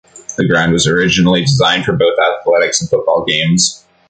The 0.35 0.47
ground 0.49 0.73
was 0.73 0.87
originally 0.87 1.41
designed 1.41 1.85
for 1.85 1.93
both 1.93 2.17
athletics 2.39 2.81
and 2.81 2.89
football 2.89 3.23
games. 3.23 3.85